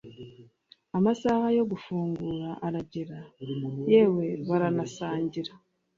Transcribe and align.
amasaha 0.97 1.47
yo 1.57 1.63
gufungura 1.71 2.49
aragera 2.67 3.19
yewe 3.89 4.25
baranasangira 4.47 5.51